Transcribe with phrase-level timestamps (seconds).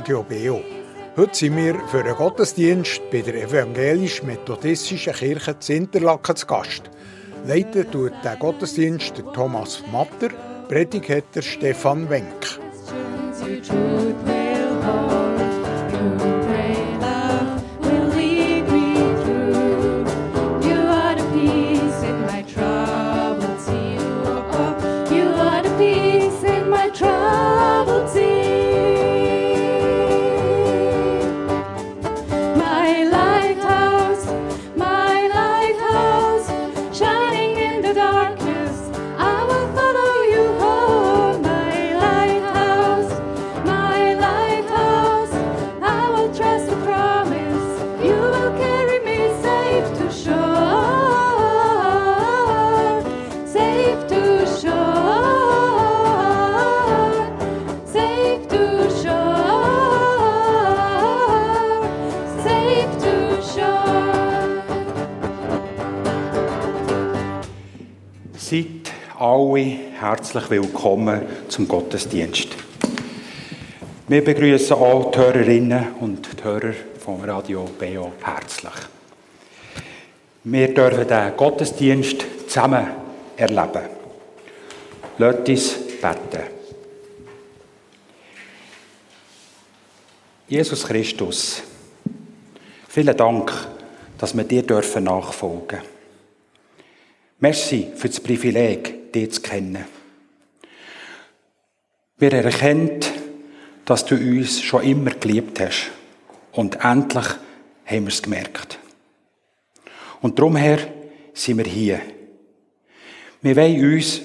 [0.00, 0.62] Radio BO.
[1.14, 6.90] Heute sind wir für einen Gottesdienst bei der evangelisch-methodistischen Kirche zu Interlaken zu Gast.
[7.46, 10.30] Leiter tut den Gottesdienst der Thomas Matter,
[10.70, 12.58] Predigt hat der Stefan Wenk.
[70.00, 72.56] Herzlich willkommen zum Gottesdienst.
[74.08, 78.72] Wir begrüßen auch die Hörerinnen und die Hörer vom Radio BO herzlich.
[80.42, 82.86] Wir dürfen den Gottesdienst zusammen
[83.36, 83.82] erleben.
[85.18, 86.46] Lasst uns beten.
[90.48, 91.62] Jesus Christus,
[92.88, 93.52] vielen Dank,
[94.16, 95.88] dass wir dir nachfolgen dürfen.
[97.38, 99.84] Merci für das Privileg, dich zu kennen.
[102.18, 103.00] Wir erkennen,
[103.84, 105.90] dass du uns schon immer geliebt hast.
[106.52, 107.26] Und endlich
[107.86, 108.78] haben wir es gemerkt.
[110.20, 110.78] Und darum her
[111.32, 112.00] sind wir hier.
[113.42, 114.20] Wir wollen uns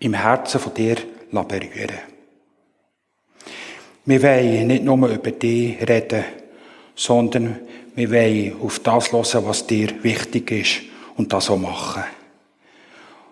[0.00, 0.96] im Herzen von dir
[1.30, 1.98] berühren.
[4.04, 6.24] Wir wollen nicht nur über dich reden,
[6.94, 7.60] sondern
[7.94, 10.82] wir wollen auf das hören, was dir wichtig ist
[11.16, 12.04] und das auch machen.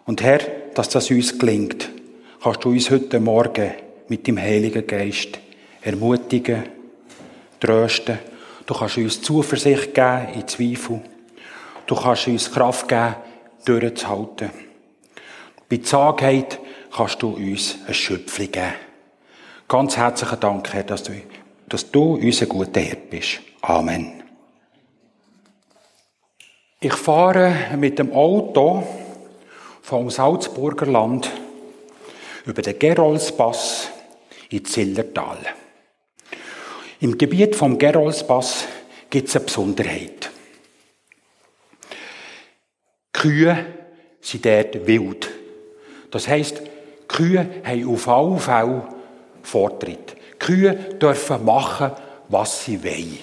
[0.08, 0.38] Und Herr,
[0.72, 1.90] dass das uns gelingt,
[2.42, 3.72] kannst du uns heute Morgen
[4.08, 5.38] mit dem Heiligen Geist
[5.82, 6.64] ermutigen,
[7.60, 8.18] trösten.
[8.64, 11.02] Du kannst uns Zuversicht geben in Zweifel.
[11.86, 13.16] Du kannst uns Kraft geben,
[13.66, 14.48] durchzuhalten.
[15.68, 16.58] Bei Zagheit
[16.90, 18.72] kannst du uns ein Schöpfchen geben.
[19.68, 21.12] Ganz herzlichen Dank, Herr, dass du,
[21.68, 23.40] dass du unser guter Herr bist.
[23.60, 24.22] Amen.
[26.80, 28.84] Ich fahre mit dem Auto
[29.88, 31.30] vom Salzburger Land
[32.44, 33.88] über den Gerolspass
[34.50, 35.38] in Zillertal.
[37.00, 38.66] Im Gebiet vom Gerolspass
[39.08, 40.30] gibt es eine Besonderheit.
[43.14, 43.64] Kühe
[44.20, 45.30] sind dort wild.
[46.10, 46.60] Das heisst,
[47.08, 48.82] Kühe haben auf alle Fälle
[49.42, 50.16] Vortritt.
[50.38, 51.92] Kühe dürfen machen,
[52.28, 53.18] was sie wollen.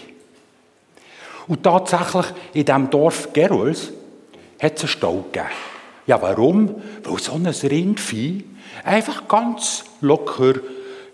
[1.45, 2.25] Und tatsächlich
[2.55, 3.91] in diesem Dorf Gerols
[4.59, 5.74] hat es einen Stall gegeben.
[6.07, 6.75] Ja, warum?
[7.03, 8.43] Weil so ein Rindvieh
[8.83, 10.53] einfach ganz locker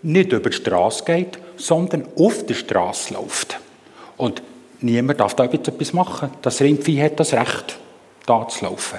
[0.02, 3.58] nicht über die Straße geht, sondern auf der Straße läuft.
[4.16, 4.42] Und
[4.80, 6.30] niemand darf da etwas machen.
[6.42, 7.78] Das Rindvieh hat das Recht,
[8.26, 8.98] da zu laufen.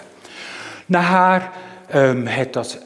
[0.87, 1.51] Nachher
[1.91, 2.79] ähm, hat das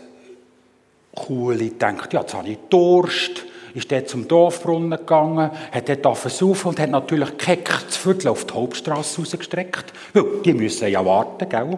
[1.15, 3.43] Kuhli gedacht, ja, jetzt habe ich Durst,
[3.73, 8.45] ist dort zum Dorfbrunnen gegangen, hat dort versuchen und hat natürlich keck das Viertel auf
[8.45, 9.93] die Hauptstraße rausgestreckt.
[10.13, 11.77] Weil die müssen ja warten, gell?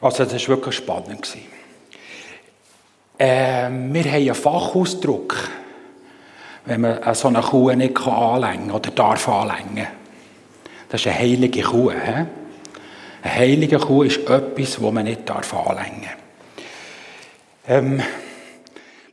[0.00, 1.36] Also das war wirklich spannend.
[3.18, 5.36] Äh, wir haben einen Fachausdruck,
[6.66, 9.86] wenn man so eine Kuh nicht anlängen oder darf anlängen.
[10.88, 11.90] Das ist eine heilige Kuh.
[11.90, 12.26] He?
[13.22, 16.10] Eine heilige Kuh ist etwas, das man nicht darf anlängen.
[17.68, 18.02] Ähm,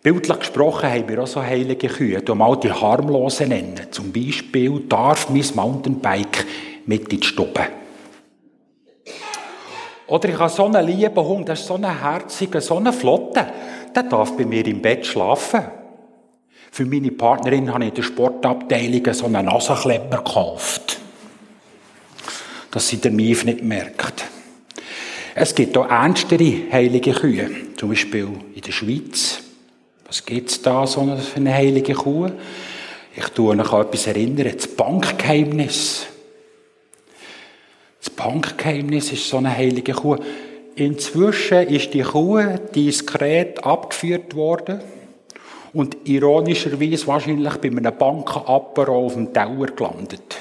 [0.04, 2.22] bildlich gesprochen haben wir auch so heilige Kühe.
[2.22, 3.88] Du mal die harmlosen nennen.
[3.90, 6.46] Zum Beispiel darf mein Mountainbike
[6.86, 7.68] mit in die Stube.
[10.08, 13.48] Oder ich habe so einen lieben Hund, das ist so ein herziger, so eine Flotte,
[13.96, 15.62] der darf bei mir im Bett schlafen.
[16.72, 21.00] Für meine Partnerin habe ich in der Sportabteilung so einen Nasenklemmer gekauft.
[22.72, 24.26] Dass sie der Mief nicht merkt.
[25.36, 27.50] Es gibt auch ernstere heilige Kühe.
[27.78, 29.40] Zum Beispiel in der Schweiz.
[30.08, 32.30] Was gibt es da so für eine heilige Kuh?
[33.16, 36.08] Ich tue mich an etwas erinnern, das Bankgeheimnis.
[38.04, 40.18] Das Bankgeheimnis ist so eine heilige Kuh.
[40.76, 42.42] Inzwischen ist die Kuh
[42.76, 44.82] diskret abgeführt worden
[45.72, 50.36] und ironischerweise wahrscheinlich bei einem Bankenapero auf dem Tower gelandet.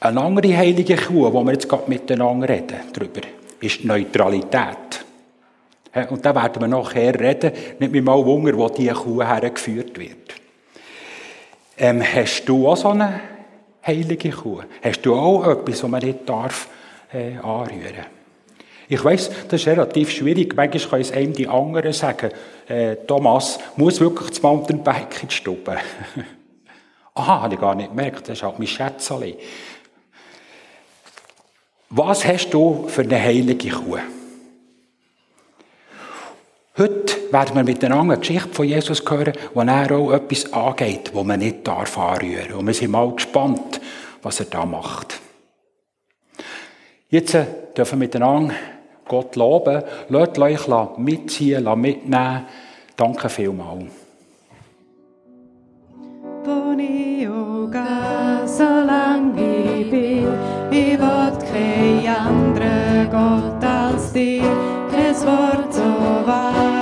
[0.00, 3.20] Eine andere heilige Kuh, wo wir jetzt gerade miteinander reden, darüber,
[3.60, 5.04] ist die Neutralität.
[6.08, 7.52] Und da werden wir nachher reden.
[7.78, 10.34] Nicht mehr mal wundern, wo diese Kuh hergeführt wird.
[11.76, 13.20] Ähm, hast du auch so eine
[13.86, 14.62] heilige Kuh?
[14.82, 16.68] Hast du auch etwas, was man nicht darf,
[17.12, 18.06] äh, anrühren
[18.88, 20.54] Ich weiss, das ist relativ schwierig.
[20.56, 22.30] Manchmal können es einem die anderen sagen,
[22.68, 26.24] äh, Thomas, muss wirklich das Mountainbike in die?
[27.14, 29.34] Aha, habe ich gar nicht gemerkt, das ist halt mein Schätzchen.
[31.90, 33.98] Was hast du für eine heilige Kuh?
[36.80, 41.22] Heute werden wir miteinander eine Geschichte von Jesus hören, wo er auch etwas angeht, wo
[41.22, 42.54] man nicht darf anrühren.
[42.54, 43.69] Und wir sind mal gespannt,
[44.22, 45.20] was er da macht.
[47.08, 47.44] Jetzt äh,
[47.76, 48.54] dürfen wir miteinander
[49.06, 49.82] Gott loben.
[50.08, 52.46] Lasst euch mitziehen, mitnehmen.
[52.96, 53.84] Danke vielmals.
[57.70, 60.26] Auch gehe, solange ich bin,
[60.70, 64.42] ich will kein anderer Gott als dich,
[64.90, 65.82] kein Wort so
[66.26, 66.79] wahr,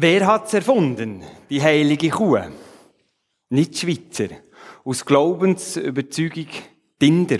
[0.00, 1.24] Wer hat's erfunden?
[1.50, 2.38] Die heilige Kuh.
[3.50, 4.32] Nicht die Schweizer.
[4.84, 6.46] aus Glaubensüberzeugung
[7.00, 7.38] Tinder.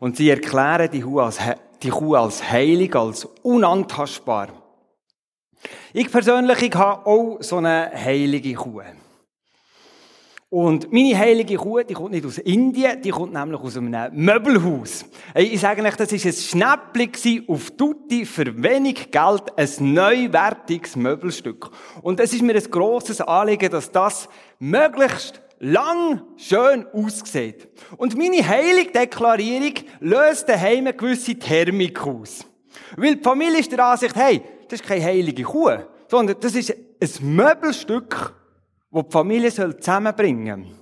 [0.00, 1.38] Und sie erklären die Kuh als,
[1.82, 4.48] die Kuh als heilig, als unantastbar.
[5.92, 8.80] Ich persönlich ich habe auch so eine heilige Kuh.
[10.52, 15.06] Und meine heilige Kuh, die kommt nicht aus Indien, die kommt nämlich aus einem Möbelhaus.
[15.34, 21.70] Ich sage euch, das war ein Schnäppchen auf Tutti für wenig Geld, ein neuwertiges Möbelstück.
[22.02, 24.28] Und es ist mir ein grosses Anliegen, dass das
[24.58, 27.68] möglichst lang schön aussieht.
[27.96, 32.44] Und meine Heiligdeklarierung löst daheim eine gewisse Thermik aus.
[32.98, 35.78] Weil die Familie ist der Ansicht, hey, das ist keine heilige Kuh,
[36.08, 38.34] sondern das ist ein Möbelstück,
[38.92, 40.74] wo die Familie zusammenbringen soll.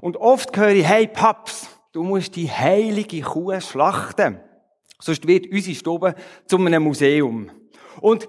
[0.00, 4.38] Und oft höre ich, hey Paps, du musst die heilige Kuh schlachten.
[5.00, 6.14] Sonst wird unsere Stube
[6.46, 7.50] zu einem Museum.
[8.00, 8.28] Und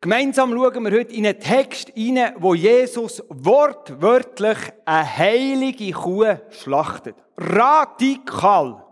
[0.00, 7.16] gemeinsam schauen wir heute in einen Text hinein, wo Jesus wortwörtlich eine heilige Kuh schlachtet.
[7.36, 8.84] Radikal.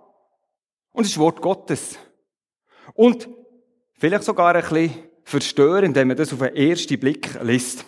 [0.92, 1.99] Und es ist Wort Gottes.
[2.95, 3.28] Und
[3.99, 4.90] vielleicht sogar ein bisschen
[5.25, 7.85] verstörend, wenn man das auf den ersten Blick liest.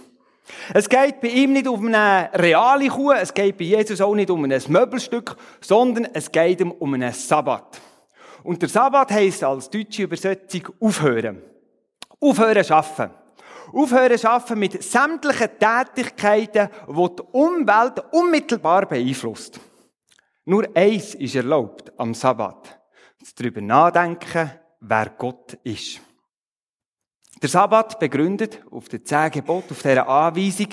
[0.75, 4.31] Es geht bei ihm nicht um eine reale Kuh, es geht bei Jesus auch nicht
[4.31, 7.81] um ein Möbelstück, sondern es geht ihm um einen Sabbat.
[8.43, 11.43] Und der Sabbat heisst als deutsche Übersetzung aufhören.
[12.21, 13.11] Aufhören schaffen.
[13.73, 19.61] Aufhören schaffen mit sämtlichen Tätigkeiten, die die Umwelt unmittelbar beeinflusst.
[20.45, 22.81] Nur eins ist erlaubt am Sabbat.
[23.37, 24.51] Darüber nachdenken,
[24.81, 26.01] wer Gott ist.
[27.41, 30.69] Der Sabbat begründet auf den zehn Geboten, auf dieser Anweisung,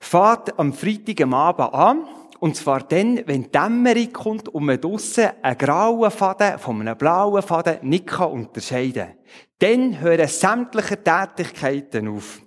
[0.00, 2.08] fährt am Freitag am Abend an,
[2.40, 6.98] und zwar dann, wenn die Dämmerung kommt und man draussen einen grauen Faden von einem
[6.98, 9.16] blauen Faden nicht kann unterscheiden kann.
[9.60, 12.42] Dann hören sämtliche Tätigkeiten auf.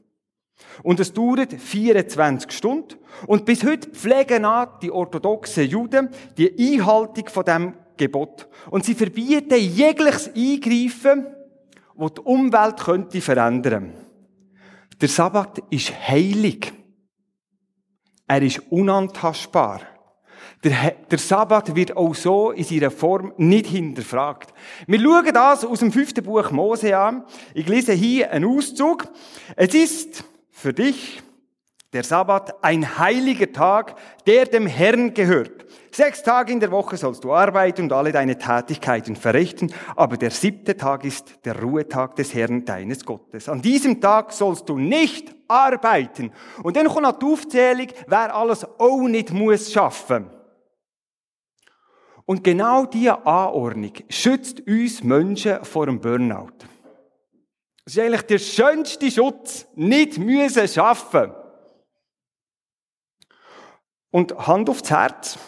[0.84, 2.96] Und es dauert 24 Stunden.
[3.26, 4.46] Und bis heute pflegen
[4.82, 8.48] die orthodoxen Juden die Einhaltung von dem Gebot.
[8.70, 11.26] Und sie verbieten jegliches Eingreifen,
[11.98, 13.94] das die Umwelt könnte verändern.
[15.02, 16.72] Der Sabbat ist heilig.
[18.28, 19.82] Er ist unantastbar.
[20.64, 24.54] Der, der Sabbat wird auch so in seiner Form nicht hinterfragt.
[24.88, 27.26] Wir schauen das aus dem fünften Buch Mose an.
[27.54, 29.08] Ich lese hier einen Auszug.
[29.56, 31.22] Es ist für dich,
[31.94, 35.67] der Sabbat, ein heiliger Tag, der dem Herrn gehört.
[35.98, 40.30] Sechs Tage in der Woche sollst du arbeiten und alle deine Tätigkeiten verrichten, aber der
[40.30, 43.50] siebte Tag ist der Ruhetag des Herrn deines Gottes.
[43.50, 46.32] An diesem Tag sollst du nicht arbeiten.
[46.62, 50.30] Und dann kommt die Aufzählung, wer alles auch nicht muss schaffen.
[52.26, 56.60] Und genau diese Anordnung schützt uns Menschen vor dem Burnout.
[57.86, 59.66] Das ist eigentlich der schönste Schutz.
[59.74, 61.32] Nicht müssen schaffen.
[64.12, 65.40] Und Hand aufs Herz.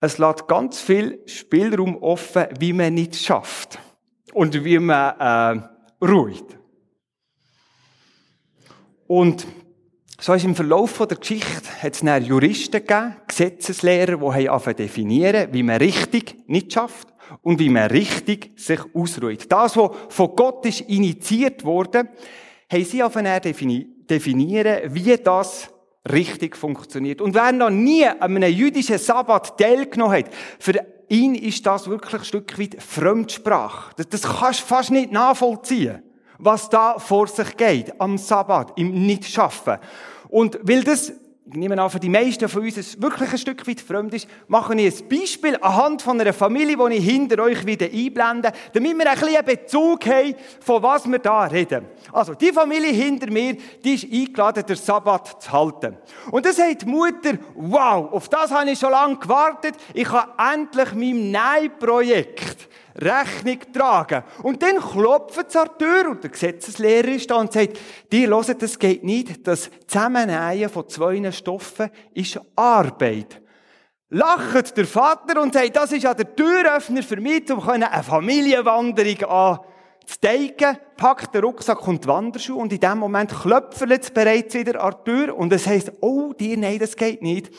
[0.00, 3.78] Es lässt ganz viel Spielraum offen, wie man nicht schafft.
[4.32, 5.60] Und wie man,
[6.00, 6.58] äh, ruht.
[9.06, 9.46] Und
[10.20, 15.52] so ist im Verlauf der Geschichte hat es dann Juristen gegeben, Gesetzeslehrer, die haben definieren,
[15.52, 17.08] wie man richtig nicht schafft
[17.42, 19.50] und wie man richtig sich ausruht.
[19.50, 22.08] Das, was von Gott ist initiiert wurde,
[22.70, 25.73] haben sie definieren, wie das
[26.10, 27.20] richtig funktioniert.
[27.20, 30.26] Und wer noch nie an einem jüdischen Sabbat teilgenommen hat,
[30.58, 30.74] für
[31.08, 33.94] ihn ist das wirklich ein Stück weit Fremdsprache.
[33.96, 36.02] Das, das kannst du fast nicht nachvollziehen,
[36.38, 39.78] was da vor sich geht am Sabbat, im Nichtschaffen.
[40.28, 41.12] Und weil das,
[41.46, 44.26] ich nehme an, für die meisten von uns es wirklich ein Stück weit fremd ist,
[44.48, 48.96] mache ich ein Beispiel anhand von einer Familie, die ich hinter euch wieder einblende, damit
[48.96, 51.84] wir ein bisschen Bezug haben, von was wir da reden.
[52.12, 55.98] Also, die Familie hinter mir, die ist eingeladen, den Sabbat zu halten.
[56.30, 60.30] Und dann sagt die Mutter, wow, auf das habe ich schon lange gewartet, ich kann
[60.38, 64.24] endlich meinem Nähprojekt Rechnung tragen.
[64.42, 67.78] Und dann klopft es an die Tür und der Gesetzeslehrer ist da und sagt,
[68.12, 73.40] die hören, das geht nicht, das Zusammennähen von zwei Stoffen ist Arbeit.
[74.10, 79.24] Lacht der Vater und sagt, das ist ja der Türöffner für mich, um eine Familienwanderung
[79.24, 84.80] anzuteigen, packt den Rucksack und die Wanderschuhe und in dem Moment klopft es bereits wieder
[84.80, 87.50] an die Tür und es heisst, oh, dir, nein, das geht nicht.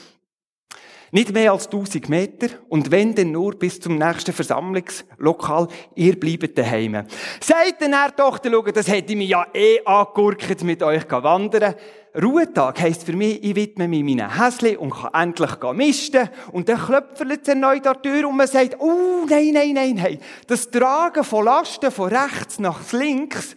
[1.16, 6.58] Nicht mehr als 1000 Meter und wenn denn nur bis zum nächsten Versammlungslokal, ihr bleibt
[6.58, 7.06] daheim.
[7.40, 11.76] Sagt dann er Tochter, schau, das hätte ich mir ja eh angegurkt, mit euch wandern.
[12.22, 16.30] Ruhetag heisst für mich, ich widme mich meinen Häsli und kann endlich misten.
[16.52, 19.96] Und dann klopft es erneut an die Tür und man sagt, oh, nein, nein, nein,
[19.96, 20.20] nein.
[20.48, 23.56] Das Tragen von Lasten von rechts nach links,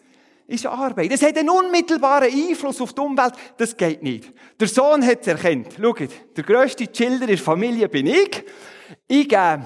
[0.48, 1.12] ist Arbeit.
[1.12, 3.34] Das hat einen unmittelbaren Einfluss auf die Umwelt.
[3.58, 4.32] Das geht nicht.
[4.58, 5.76] Der Sohn hat es erkannt.
[5.78, 8.44] Schaut, der grösste Chiller in der Familie bin ich.
[9.06, 9.58] Ich äh,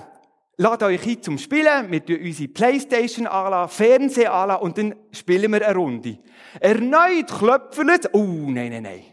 [0.56, 1.90] lade euch ein zum Spielen.
[1.90, 6.18] Wir tun unsere Playstation anlassen, Fernsehen anlassen und dann spielen wir eine Runde.
[6.58, 8.12] Erneut klopfen es.
[8.12, 9.04] Oh, nein, nein, nein.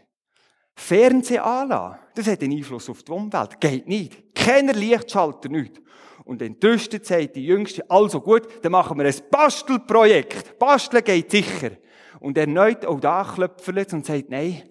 [0.74, 3.60] Fernsehen anlassen, das hat einen Einfluss auf die Umwelt.
[3.60, 4.34] Geht nicht.
[4.34, 5.80] Keiner Lichtschalter, nicht.
[6.24, 10.58] Und entrüstet sagt die Jüngste, also gut, dann machen wir ein Bastelprojekt.
[10.58, 11.70] Basteln geht sicher.
[12.20, 14.62] Und erneut auch da klopft und sagt, nein,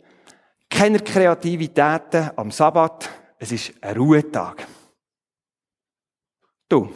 [0.69, 4.67] keine Kreativitäten am Sabbat, es ist ein Ruhetag.
[6.67, 6.89] Du,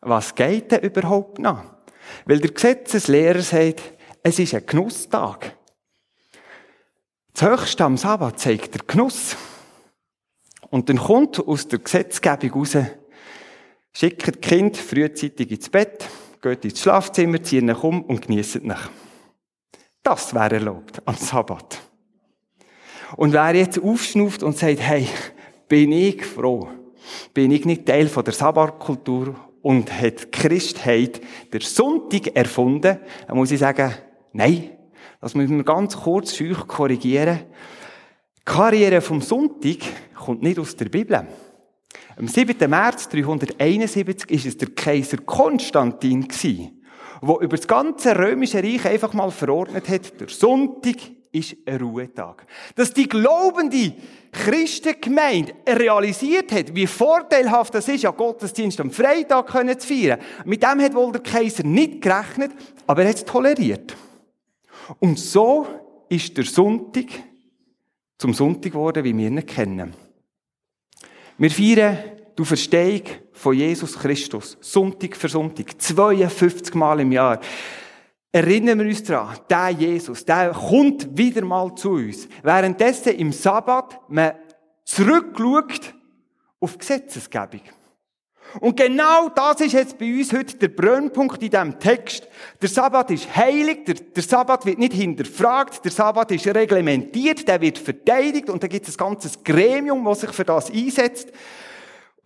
[0.00, 1.62] was geht denn überhaupt noch?
[2.24, 3.82] Weil der Gesetzeslehrer sagt,
[4.22, 5.56] es ist ein Genusstag.
[7.32, 9.36] Das Höchste am Sabbat zeigt der Genuss.
[10.70, 12.76] Und dann kommt aus der Gesetzgebung raus,
[13.96, 16.06] schickt die Kind frühzeitig ins Bett,
[16.42, 18.74] geht ins Schlafzimmer, zieht ihn um und genießt ihn.
[20.02, 21.80] Das wäre erlaubt am Sabbat.
[23.16, 25.08] Und wer jetzt aufschnauft und sagt, hey,
[25.66, 26.68] bin ich froh,
[27.32, 31.22] bin ich nicht Teil von der Sabbatkultur und hat Christheit
[31.52, 33.94] der Sonntag erfunden, dann muss ich sagen,
[34.32, 34.72] nein,
[35.22, 37.44] das müssen wir ganz kurz schüch korrigieren.
[38.38, 39.78] Die Karriere vom Sonntag
[40.14, 41.26] kommt nicht aus der Bibel.
[42.18, 42.70] Am 7.
[42.70, 46.72] März 371 ist es der Kaiser Konstantin gsi,
[47.20, 50.96] wo über das ganze römische Reich einfach mal verordnet hat, der Sonntag
[51.30, 52.46] ist ein Ruhetag.
[52.74, 53.92] Dass die glaubende
[54.32, 59.50] Christengemeinde realisiert hat, wie vorteilhaft das ist, ja Gottesdienst am Freitag
[59.82, 60.18] zu feiern.
[60.46, 62.52] Mit dem hat wohl der Kaiser nicht gerechnet,
[62.86, 63.94] aber er hat es toleriert.
[65.00, 65.66] Und so
[66.08, 67.06] ist der Sonntag
[68.16, 69.92] zum Sonntag geworden, wie wir ihn kennen.
[71.38, 71.98] Wir feiern
[72.38, 74.56] die Verstehung von Jesus Christus.
[74.60, 75.80] Sonntag für Sonntag.
[75.80, 77.40] 52 Mal im Jahr.
[78.32, 82.28] Erinnern wir uns daran, der Jesus, der kommt wieder mal zu uns.
[82.42, 84.32] Währenddessen im Sabbat man
[84.84, 85.94] zurückschaut
[86.60, 87.62] auf Gesetzesgebung.
[88.60, 92.28] Und genau das ist jetzt bei uns heute der Brennpunkt in diesem Text.
[92.60, 97.60] Der Sabbat ist heilig, der, der Sabbat wird nicht hinterfragt, der Sabbat ist reglementiert, der
[97.60, 101.32] wird verteidigt und da gibt es ein ganzes Gremium, das sich für das einsetzt.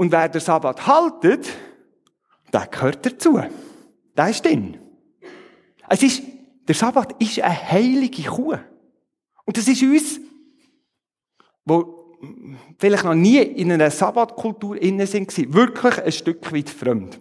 [0.00, 1.46] Und wer der Sabbat haltet,
[2.54, 3.38] der gehört dazu.
[4.16, 4.78] Der ist drin.
[5.90, 6.22] Es ist,
[6.66, 8.56] der Sabbat ist eine heilige Kuh.
[9.44, 10.18] Und das ist uns,
[11.66, 12.16] wo
[12.78, 17.20] vielleicht noch nie in einer Sabbatkultur innen sind, wirklich ein Stück weit fremd.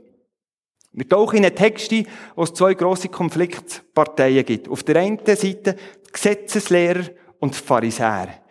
[0.94, 4.70] Wir tauchen in einen Text ein, wo es zwei grosse Konfliktparteien gibt.
[4.70, 5.76] Auf der einen Seite
[6.13, 8.42] Gesetzeslehrer und Pharisäer.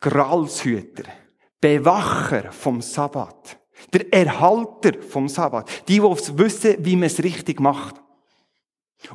[0.00, 1.04] Gralshüter.
[1.60, 3.58] Bewacher vom Sabbat.
[3.92, 5.68] Der Erhalter vom Sabbat.
[5.88, 7.96] Die, die wissen, wie man es richtig macht.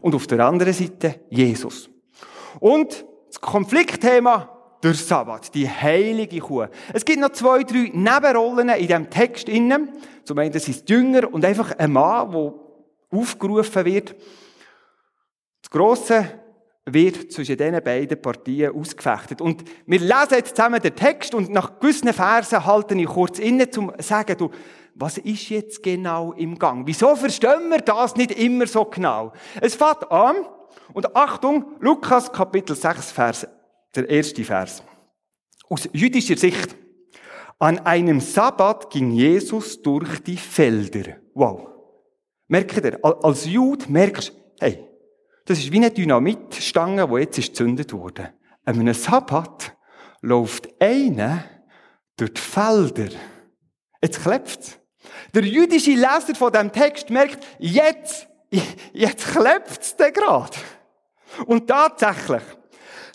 [0.01, 1.89] Und auf der anderen Seite Jesus.
[2.60, 4.49] Und das Konfliktthema
[4.82, 6.67] der Sabbat, die heilige Kuh.
[6.93, 9.89] Es gibt noch zwei, drei Nebenrollen in diesem Text innen.
[10.23, 12.53] Zum einen das ist Jünger und einfach ein Mann, der
[13.12, 14.15] aufgerufen wird.
[15.62, 16.39] Das Grosse
[16.93, 19.41] wird zwischen diesen beiden Partien ausgefechtet.
[19.41, 23.67] Und wir lesen jetzt zusammen den Text und nach gewissen Versen halte ich kurz inne,
[23.78, 24.49] um zu sagen, du,
[24.95, 26.86] was ist jetzt genau im Gang?
[26.86, 29.32] Wieso verstehen wir das nicht immer so genau?
[29.62, 30.36] Es fängt an,
[30.93, 33.47] und Achtung, Lukas Kapitel 6, Vers
[33.95, 34.84] der erste Vers.
[35.67, 36.75] Aus jüdischer Sicht.
[37.60, 41.17] An einem Sabbat ging Jesus durch die Felder.
[41.34, 41.67] Wow.
[42.47, 44.88] Merkt ihr, als Jude merkst du, hey,
[45.49, 48.33] das ist wie eine Dynamitstange, die jetzt gezündet wurde.
[48.65, 49.75] An einem Sabbat
[50.21, 51.43] läuft einer
[52.15, 53.09] durch die Felder.
[53.99, 54.79] Jetzt klebt
[55.33, 58.27] Der jüdische Leser von dem Text merkt, jetzt,
[58.93, 60.55] jetzt klebt es gerade.
[61.47, 62.43] Und tatsächlich,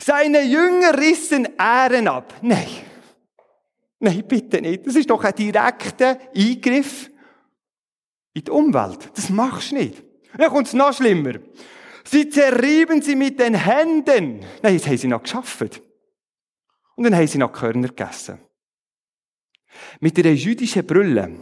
[0.00, 2.34] seine Jünger rissen Ähren ab.
[2.42, 2.66] Nein.
[4.00, 4.84] Nein, bitte nicht.
[4.84, 7.12] Das ist doch ein direkter Eingriff
[8.32, 9.08] in die Umwelt.
[9.14, 10.02] Das machst du nicht.
[10.36, 11.34] Dann kommt es noch schlimmer.
[12.04, 14.44] Sie zerrieben sie mit den Händen.
[14.62, 15.80] Nein, jetzt haben sie noch geschafft.
[16.96, 18.38] Und dann haben sie noch Körner gegessen.
[20.00, 21.36] Mit einer jüdischen Brille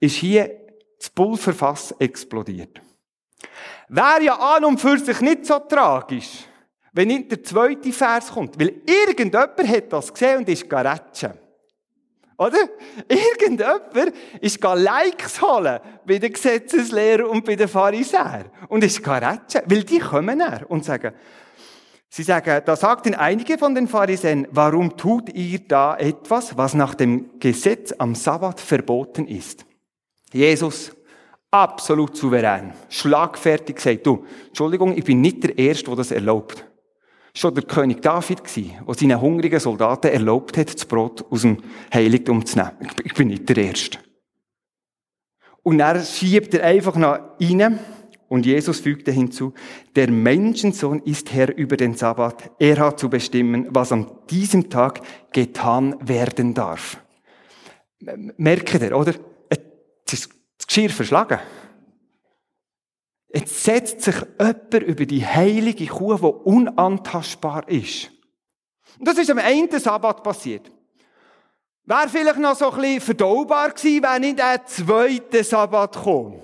[0.00, 0.50] ist hier
[0.98, 2.80] das Pulverfass explodiert.
[3.88, 6.44] Wäre ja an und für sich nicht so tragisch,
[6.92, 8.58] wenn nicht der zweite Vers kommt.
[8.58, 11.34] Weil irgendjemand hat das gesehen und ist geretschen.
[12.40, 12.70] Oder?
[13.08, 18.46] Irgendjemand ist Likes holen bei den Gesetzeslehrern und bei den Pharisäern.
[18.68, 19.60] Und ist geretschen.
[19.66, 21.12] Weil die kommen näher und sagen,
[22.08, 26.94] sie sagen, da sagten einige von den Pharisäern, warum tut ihr da etwas, was nach
[26.94, 29.66] dem Gesetz am Sabbat verboten ist?
[30.32, 30.92] Jesus
[31.52, 32.72] Absolut souverän.
[32.88, 36.64] Schlagfertig gesagt, du, Entschuldigung, ich bin nicht der Erste, der das erlaubt.
[37.34, 41.58] Schon der König David gsi, der seinen hungrigen Soldaten erlaubt hat, das Brot aus dem
[41.94, 42.72] Heiligtum zu nehmen.
[42.80, 43.98] Ich bin- Ich bin nicht der Erste.
[45.62, 47.78] Und dann schiebt er einfach noch rein.
[48.28, 49.54] Und Jesus fügte hinzu,
[49.96, 52.52] der Menschensohn ist Herr über den Sabbat.
[52.60, 55.00] Er hat zu bestimmen, was an diesem Tag
[55.32, 57.02] getan werden darf.
[58.36, 59.14] Merkt ihr, oder?
[59.50, 61.40] Jetzt ist das Geschirr verschlagen.
[63.32, 68.10] Jetzt setzt sich jemand über die heilige Kuh, die unantastbar ist.
[68.98, 70.70] Und das ist am einen Sabbat passiert.
[71.84, 76.34] Wäre vielleicht noch so ein bisschen verdaubar gewesen, wenn nicht der zweite Sabbat kam.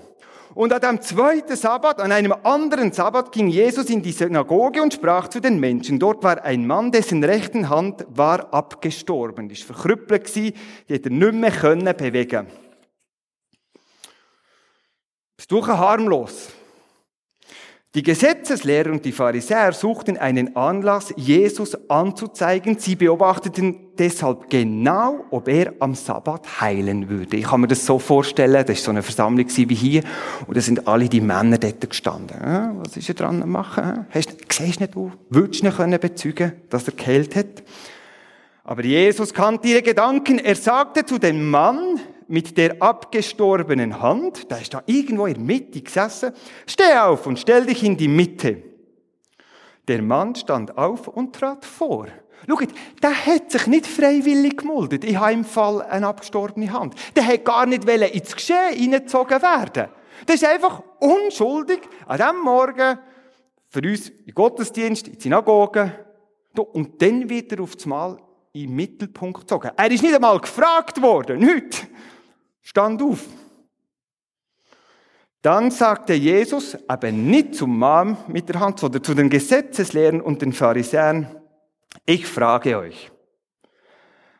[0.55, 4.93] Und an dem zweiten Sabbat, an einem anderen Sabbat, ging Jesus in die Synagoge und
[4.93, 5.99] sprach zu den Menschen.
[5.99, 9.49] Dort war ein Mann, dessen rechten Hand war abgestorben.
[9.51, 10.53] War verkrüppelt, gewesen,
[10.89, 12.47] die hätte er nicht mehr können bewegen.
[15.37, 16.49] Ist durch harmlos.
[17.97, 22.77] Die Gesetzeslehrer und die Pharisäer suchten einen Anlass, Jesus anzuzeigen.
[22.77, 27.37] Sie beobachteten deshalb genau, ob er am Sabbat heilen würde.
[27.37, 30.03] Ich kann mir das so vorstellen, das war so eine Versammlung wie hier,
[30.45, 32.37] und da sind alle die Männer dort gestanden.
[32.83, 34.05] Was ist er dran am machen?
[34.11, 35.11] Hast, siehst nicht du?
[35.31, 37.63] Würdest du nicht bezeugen, dass er geheilt hat?
[38.63, 40.37] Aber Jesus kannte ihre Gedanken.
[40.37, 45.43] Er sagte zu dem Mann mit der abgestorbenen Hand, der ist da irgendwo in der
[45.43, 46.33] Mitte gesessen,
[46.65, 48.63] steh auf und stell dich in die Mitte.
[49.87, 52.07] Der Mann stand auf und trat vor.
[52.47, 52.69] Schaut,
[53.01, 55.03] der hat sich nicht freiwillig gemuldet.
[55.03, 56.95] Ich habe im Fall eine abgestorbene Hand.
[57.15, 59.89] Der hat gar nicht ins Geschehen hineingezogen werden.
[60.27, 62.99] Der ist einfach unschuldig an diesem Morgen
[63.69, 65.91] für uns im Gottesdienst, in Synagoge.
[66.55, 68.17] Und dann wird er auf das Mal
[68.55, 69.71] den Mittelpunkt gezogen.
[69.75, 71.87] Er ist nicht einmal gefragt worden, nicht.
[72.67, 73.23] Stand auf.
[75.41, 80.41] Dann sagte Jesus, aber nicht zum Mann mit der Hand, sondern zu den Gesetzeslehrern und
[80.41, 81.33] den Pharisäern,
[82.05, 83.09] ich frage euch,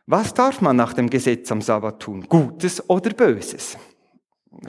[0.07, 2.27] was darf man nach dem Gesetz am Sabbat tun?
[2.27, 3.77] Gutes oder Böses?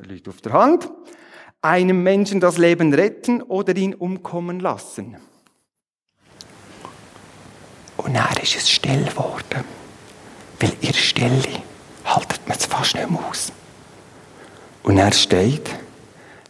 [0.06, 0.88] Liegt auf der Hand.
[1.60, 5.16] Einem Menschen das Leben retten oder ihn umkommen lassen.
[7.96, 9.64] Und dann ist es still geworden.
[10.60, 11.42] Weil ihr Stille
[12.14, 13.52] haltet man es fast nicht mehr aus.
[14.82, 15.70] Und er steht,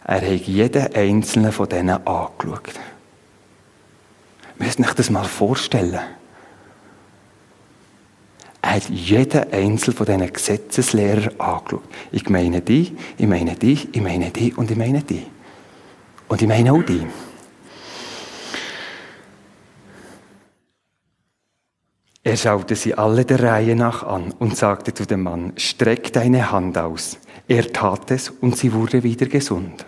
[0.05, 2.73] er hat jeden einzelnen von denen angeschaut.
[4.59, 6.01] Müsst euch das mal vorstellen.
[8.61, 11.83] Er hat jeden einzelnen von diesen Gesetzeslehrern angeschaut.
[12.13, 15.27] Ich meine die, ich meine die, ich meine die und ich meine die.
[16.29, 17.07] Und ich meine auch die.
[22.23, 26.51] Er schaute sie alle der Reihe nach an und sagte zu dem Mann, streck deine
[26.51, 27.19] Hand aus.
[27.47, 29.87] Er tat es und sie wurde wieder gesund.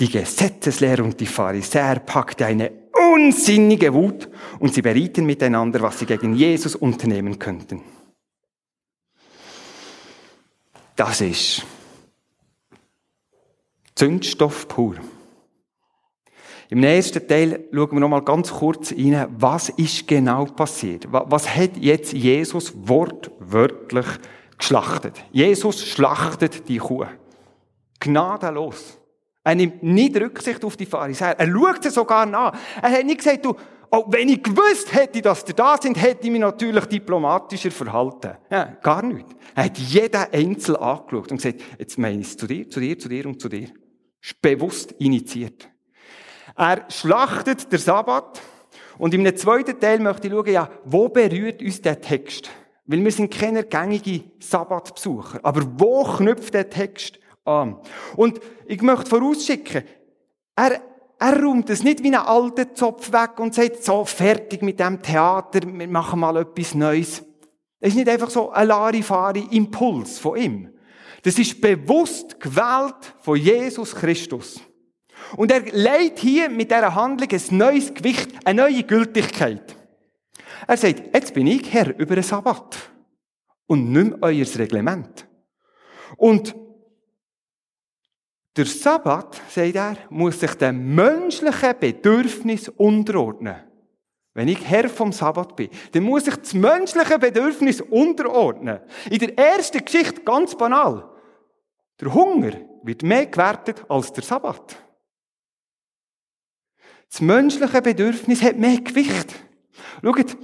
[0.00, 2.72] Die Gesetzeslehrer und die Pharisäer packte eine
[3.14, 4.28] unsinnige Wut
[4.58, 7.82] und sie berieten miteinander, was sie gegen Jesus unternehmen könnten.
[10.96, 11.64] Das ist
[13.94, 14.96] Zündstoff pur.
[16.70, 21.12] Im nächsten Teil schauen wir noch mal ganz kurz rein, was ist genau passiert.
[21.12, 24.06] Wa- Was hat jetzt Jesus wortwörtlich
[24.56, 25.22] geschlachtet?
[25.32, 27.04] Jesus schlachtet die Kuh.
[27.98, 28.98] Gnadenlos.
[29.42, 31.38] Er nimmt nicht Rücksicht auf die Pharisäer.
[31.38, 32.56] Er schaut sie sogar nach.
[32.80, 33.54] Er hat nicht gesagt, du,
[33.90, 38.34] oh, wenn ich gewusst hätte, dass die da sind, hätte ich mich natürlich diplomatischer verhalten.
[38.50, 39.26] Ja, gar nicht.
[39.54, 42.98] Er hat jeden Einzel angeschaut und gesagt, jetzt meine ich es zu dir, zu dir,
[42.98, 43.68] zu dir und zu dir.
[44.22, 45.68] Ist bewusst initiiert.
[46.56, 48.40] Er schlachtet der Sabbat.
[48.98, 52.50] Und im zweiten Teil möchte ich schauen, ja, wo berührt uns der Text?
[52.86, 55.40] Weil wir sind keine gängigen Sabbatbesucher.
[55.42, 57.76] Aber wo knüpft der Text an?
[58.16, 59.84] Und ich möchte vorausschicken,
[60.56, 60.80] er,
[61.18, 65.00] er räumt es nicht wie einen alten Zopf weg und sagt, so, fertig mit dem
[65.00, 67.22] Theater, wir machen mal etwas Neues.
[67.80, 70.68] Das ist nicht einfach so ein Larifari-Impuls von ihm.
[71.22, 74.60] Das ist bewusst gewählt von Jesus Christus.
[75.36, 79.76] Und er leitet hier mit dieser Handlung ein neues Gewicht, eine neue Gültigkeit.
[80.66, 82.76] Er sagt, jetzt bin ich Herr über den Sabbat.
[83.66, 85.26] Und nicht euer Reglement.
[86.16, 86.54] Und
[88.56, 93.56] der Sabbat, sagt er, muss sich dem menschlichen Bedürfnis unterordnen.
[94.34, 98.80] Wenn ich Herr vom Sabbat bin, dann muss ich das menschliche Bedürfnis unterordnen.
[99.10, 101.08] In der ersten Geschichte ganz banal.
[102.00, 104.76] Der Hunger wird mehr gewertet als der Sabbat.
[107.10, 109.34] Das menschliche Bedürfnis hat mehr Gewicht.
[110.02, 110.36] Schaut,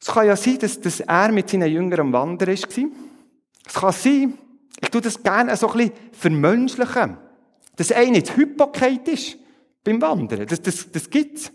[0.00, 2.54] es kann ja sein, dass, dass er mit seinen Jüngern am Wandern war.
[2.54, 4.38] Es kann sein,
[4.80, 7.16] Ich tue das gerne so ein bisschen vermenschlichen.
[7.76, 9.36] Das eine jetzt Hypokeit ist
[9.84, 10.46] beim Wandern.
[10.46, 11.52] Das, das, das gibt's.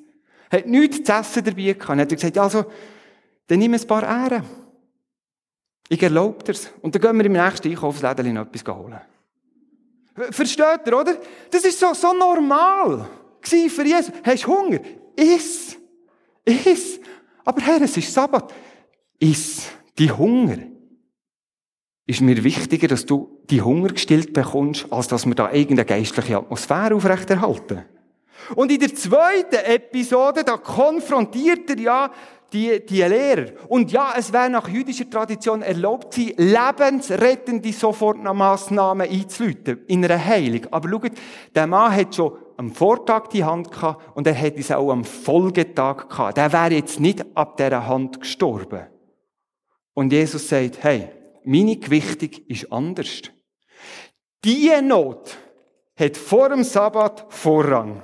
[0.50, 1.90] Hat nichts zu essen dabei gehabt.
[1.90, 2.66] Dann hat er gesagt, also,
[3.48, 4.44] dann nimm ein paar Ähren.
[5.90, 6.70] Ich erlaube dir's.
[6.82, 9.02] Und dann gehen wir im nächsten Einkaufsläden etwas holen.
[10.32, 11.18] Versteht ihr, oder?
[11.52, 13.08] Das ist so, so normal
[13.50, 14.12] gewesen für Jesus.
[14.24, 14.80] Hast du Hunger?
[15.16, 15.78] Iss.
[16.46, 17.00] Iss.
[17.46, 18.54] Aber Herr, es ist Sabbat.
[19.20, 19.70] Iss.
[19.98, 20.58] Die Hunger
[22.06, 26.38] ist mir wichtiger, dass du die Hunger gestillt bekommst, als dass wir da irgendeine geistliche
[26.38, 27.86] Atmosphäre aufrechterhalten.
[28.56, 32.12] Und in der zweiten Episode, da konfrontiert er ja
[32.54, 33.52] die, die Lehrer.
[33.68, 40.62] Und ja, es wäre nach jüdischer Tradition erlaubt, sie lebensrettende Sofortmaßnahmen einzuleiten in einer Heilung.
[40.72, 41.12] Aber schaut,
[41.54, 45.06] der Mann hat schon am Vortag die Hand gehabt und er hat es auch am
[45.06, 46.38] Folgetag gehabt.
[46.38, 48.88] Der wäre jetzt nicht ab dieser Hand gestorben.
[49.94, 51.10] Und Jesus sagt, hey,
[51.44, 53.22] meine Gewichtung ist anders.
[54.44, 55.38] Diese Not
[55.96, 58.04] hat vor dem Sabbat Vorrang.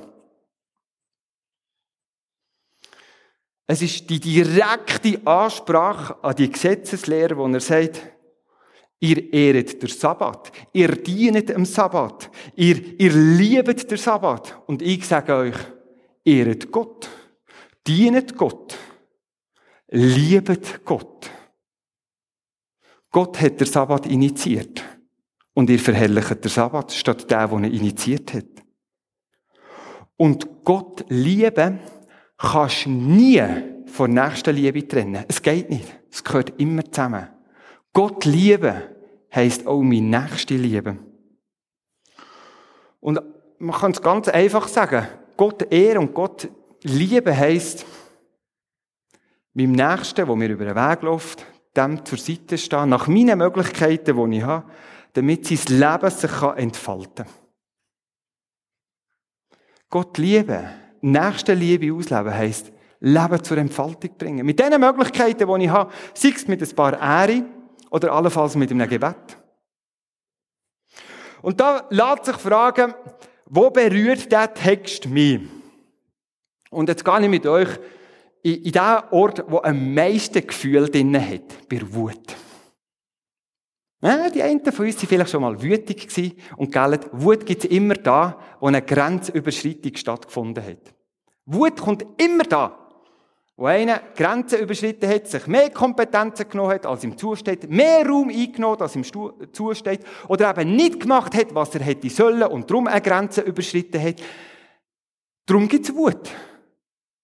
[3.66, 8.02] Es ist die direkte Ansprache an die Gesetzeslehre, wo er sagt,
[9.04, 14.64] ihr ehret den Sabbat, ihr dienet am Sabbat, ihr, ihr liebet den Sabbat.
[14.66, 15.56] Und ich sage euch,
[16.24, 17.10] ehret Gott,
[17.86, 18.78] dienet Gott,
[19.90, 21.30] liebet Gott.
[23.12, 24.82] Gott hat den Sabbat initiiert.
[25.54, 28.46] Und ihr verherrlicht den Sabbat statt der, der ihn initiiert hat.
[30.16, 31.80] Und Gott lieben
[32.38, 33.44] kannst nie
[33.86, 35.26] von nächster Liebe trennen.
[35.28, 36.00] Es geht nicht.
[36.10, 37.28] Es gehört immer zusammen.
[37.92, 38.93] Gott lieben
[39.36, 41.00] heisst auch mein Nächste lieben.
[43.00, 43.22] Und
[43.60, 45.08] man kann es ganz einfach sagen.
[45.36, 46.48] Gott ehren und Gott
[46.84, 47.86] lieben heisst,
[49.54, 54.32] meinem Nächsten, wo mir über den Weg läuft, dem zur Seite stehen, nach meinen Möglichkeiten,
[54.32, 54.70] die ich habe,
[55.14, 57.34] damit sein Leben sich entfalten kann.
[59.90, 60.66] Gott lieben,
[61.02, 64.46] nächste Liebe ausleben, heisst, Leben zur Entfaltung bringen.
[64.46, 67.46] Mit den Möglichkeiten, die ich habe, sei es mit ein paar Ehre
[67.94, 69.38] oder allenfalls mit einem Gebet.
[71.44, 72.96] Und da lässt sich fragen,
[73.46, 75.42] wo berührt der Text mich?
[76.72, 77.70] Und jetzt gehe ich mit euch
[78.42, 82.36] in, in den Ort, wo am meisten Gefühl drin hat, bei Wut.
[84.02, 87.70] Ja, die einen von uns waren vielleicht schon mal wütig und gell, Wut gibt es
[87.70, 90.96] immer da, wo eine Grenzüberschreitung stattgefunden hat.
[91.46, 92.83] Wut kommt immer da,
[93.56, 98.30] wo einer Grenzen überschritten hat, sich mehr Kompetenzen genommen hat, als ihm zusteht, mehr Raum
[98.30, 99.06] eingenommen, als ihm
[99.52, 104.02] zusteht, oder eben nicht gemacht hat, was er hätte sollen und darum eine Grenze überschritten
[104.02, 104.16] hat.
[105.46, 106.32] Darum gibt es Wut.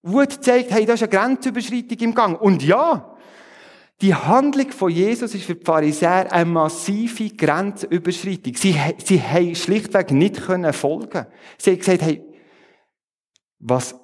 [0.02, 2.40] Wut zeigt, hey, da ist eine Grenzüberschreitung im Gang.
[2.40, 3.16] Und ja,
[4.00, 8.54] die Handlung von Jesus ist für die Pharisäer eine massive Grenzüberschreitung.
[8.54, 11.26] Sie, sie haben schlichtweg nicht können folgen.
[11.58, 12.24] Sie haben gesagt, hey,
[13.58, 13.99] was,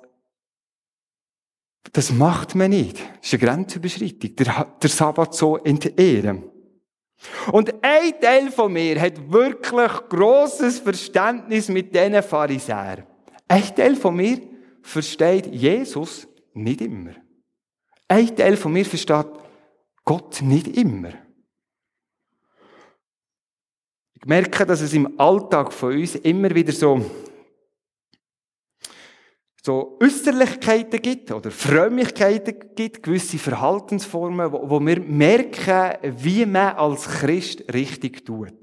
[1.93, 2.99] das macht man nicht.
[2.99, 4.37] Das ist eine Grenzüberschreitung.
[4.37, 6.45] Der, der Sabbat so entehren.
[7.53, 13.05] Und ein Teil von mir hat wirklich grosses Verständnis mit diesen Pharisäern.
[13.49, 14.41] Ein Teil von mir
[14.83, 17.13] versteht Jesus nicht immer.
[18.09, 19.27] Ein Teil von mir versteht
[20.05, 21.11] Gott nicht immer.
[24.15, 27.05] Ich merke, dass es im Alltag von uns immer wieder so,
[29.67, 37.09] so Äußerlichkeiten gibt oder Frömmigkeiten gibt, gewisse Verhaltensformen, wo, wo wir merken, wie man als
[37.09, 38.55] Christ richtig tut.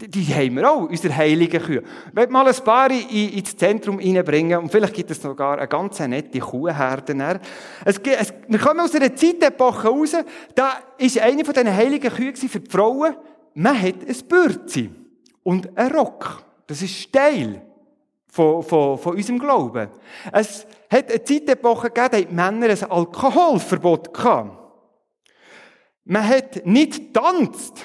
[0.00, 1.82] Die haben wir auch, unsere heiligen Kühe.
[2.06, 5.98] Ich möchte mal ein paar ins Zentrum reinbringen und vielleicht gibt es sogar eine ganz
[5.98, 7.40] nette Kuhherde.
[7.84, 10.16] Es, es, wir kommen aus einer Zeitepoche raus,
[10.54, 13.14] da ist eine von diesen heiligen Kühen für die Frauen,
[13.54, 14.90] man hat ein Bürzi
[15.42, 16.44] und einen Rock.
[16.66, 17.67] Das ist Teil
[18.30, 19.88] von, von, von unserem Glauben.
[20.32, 24.56] Es hat eine Zeitepoche gegeben, da hatten Männer ein Alkoholverbot gehabt.
[26.04, 27.84] Man hat nicht tanzt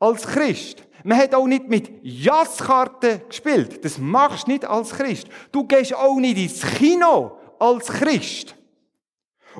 [0.00, 0.82] als Christ.
[1.04, 3.84] Man hat auch nicht mit Jasskarten gespielt.
[3.84, 5.28] Das machst du nicht als Christ.
[5.52, 8.56] Du gehst auch nicht ins Kino als Christ.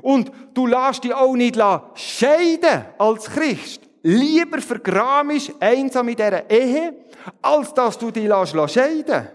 [0.01, 1.57] Und du lässt dich auch nicht
[1.93, 3.81] scheiden als Christ.
[4.01, 6.93] Lieber vergramisch einsam in dieser Ehe,
[7.41, 8.29] als dass du dich
[8.67, 9.27] scheiden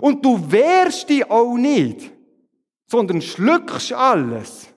[0.00, 2.12] Und du wehrst dich auch nicht,
[2.86, 4.68] sondern schluckst alles.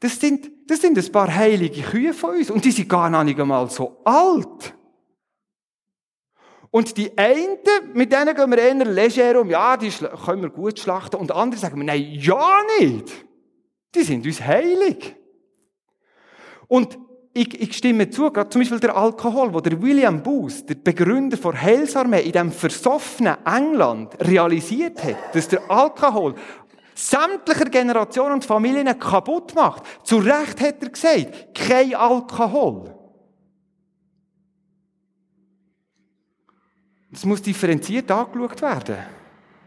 [0.00, 3.40] Das sind, das sind ein paar heilige Kühe von uns und die sind gar nicht
[3.40, 4.74] einmal so alt.
[6.70, 7.58] Und die einen,
[7.94, 11.16] mit denen gehen wir eher leger um, ja, die können wir gut schlachten.
[11.16, 13.24] Und andere sagen wir, nein, ja nicht.
[13.94, 15.16] Die sind uns heilig.
[16.68, 16.98] Und
[17.36, 21.36] ich, ich stimme zu, gerade zum Beispiel der Alkohol, wo der William Booth, der Begründer
[21.36, 26.34] der Heilsarmee in dem versoffenen England realisiert hat, dass der Alkohol
[26.94, 29.82] sämtlicher Generationen und Familien kaputt macht.
[30.02, 32.94] Zu Recht hat er gesagt, kein Alkohol.
[37.12, 38.96] Es muss differenziert angeschaut werden.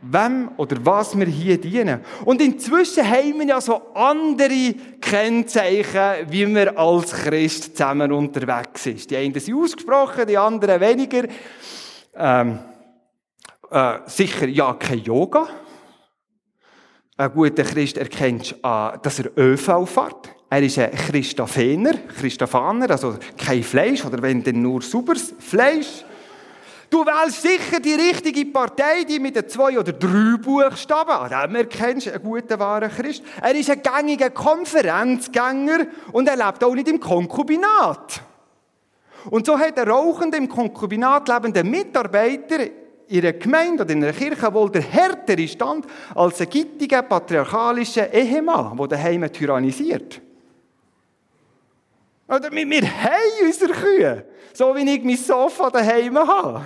[0.01, 2.01] Wem oder was wir hier dienen.
[2.23, 9.11] Und inzwischen haben wir ja so andere Kennzeichen, wie man als Christ zusammen unterwegs ist.
[9.11, 11.27] Die einen sind ausgesprochen, die anderen weniger.
[12.15, 12.59] Ähm,
[13.69, 15.47] äh, sicher ja kein Yoga.
[17.17, 20.29] Ein guter Christ erkennt, dass er ÖV fährt.
[20.49, 26.05] Er ist ein Christophener, Christophaner, also kein Fleisch, oder wenn dann nur sauberes Fleisch.
[26.89, 31.11] Du wählst sicher die richtige Partei, die mit den zwei oder drei Buchstaben.
[31.11, 33.23] An dem erkennst du einen guten, wahren Christ.
[33.41, 38.21] Er ist ein gängiger Konferenzgänger und er lebt auch nicht im Konkubinat.
[39.29, 42.65] Und so hat der rauchende, im Konkubinat lebende Mitarbeiter
[43.07, 48.13] in einer Gemeinde oder in einer Kirche wohl der härtere Stand als ein gittiger, patriarchalischer
[48.13, 50.21] Ehemann, der daheim tyrannisiert.
[52.39, 56.65] Oder wir, wir haben unsere Kühe, so wie ich mein Sofa daheim habe.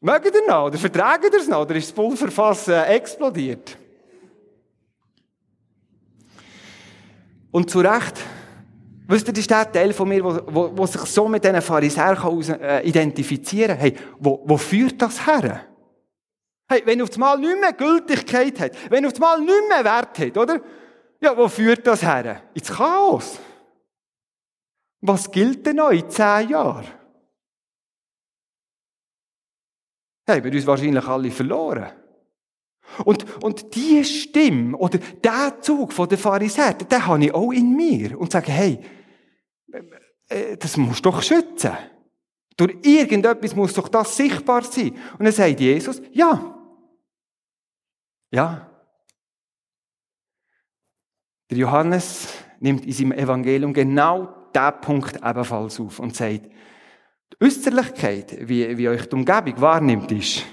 [0.00, 0.66] Mögt ihr noch?
[0.66, 1.60] Oder vertragen ihr es noch?
[1.60, 3.76] Oder ist das Pulverfass äh, explodiert?
[7.50, 8.18] Und zu Recht,
[9.06, 12.88] wisst ihr, das ist der Teil von mir, wo sich so mit diesen Pharisäern äh,
[12.88, 13.78] identifizieren kann.
[13.78, 15.66] Hey, wo, wo führt das her?
[16.66, 20.38] Hey, wenn auf einmal nicht mehr Gültigkeit hat, wenn auf einmal nicht mehr Wert hat,
[20.38, 20.60] oder?
[21.24, 22.42] Ja, wo führt das her?
[22.52, 23.40] Ins Chaos.
[25.00, 26.86] Was gilt denn noch in zehn Jahren?
[30.28, 31.92] haben wir uns wahrscheinlich alle verloren.
[33.06, 37.74] Und, und diese Stimme oder der Zug von der Pharisäer, den habe ich auch in
[37.74, 38.20] mir.
[38.20, 38.78] Und sage, hey,
[40.28, 41.72] äh, das musst du doch schützen.
[42.56, 44.94] Durch irgendetwas muss doch das sichtbar sein.
[45.18, 46.54] Und dann sagt Jesus, ja.
[48.30, 48.73] Ja.
[51.50, 52.28] Der Johannes
[52.60, 58.88] nimmt in seinem Evangelium genau diesen Punkt ebenfalls auf und sagt, die Äußerlichkeit, wie, wie
[58.88, 60.44] euch die Umgebung wahrnimmt, ist,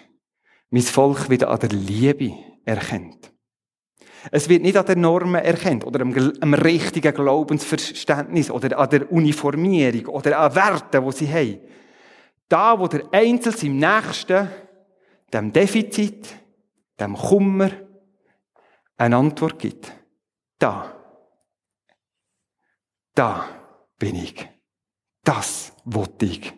[0.69, 2.33] mein Volk wieder an der Liebe
[2.65, 3.31] erkennt.
[4.29, 10.07] Es wird nicht an den Normen erkennt oder am, richtigen Glaubensverständnis oder an der Uniformierung
[10.07, 11.59] oder an Werten, die sie haben.
[12.47, 14.47] Da, wo der Einzel seinem Nächsten,
[15.33, 16.27] dem Defizit,
[16.99, 17.71] dem Kummer,
[18.97, 19.91] eine Antwort gibt.
[20.61, 20.95] Da.
[23.15, 23.49] Da
[23.97, 24.47] bin ich.
[25.23, 26.53] Das wollte ich.